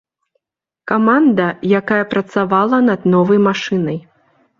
Каманда, 0.91 1.47
якая 1.79 1.99
працавала 2.13 2.77
над 2.89 3.01
новай 3.15 3.39
машынай. 3.49 4.01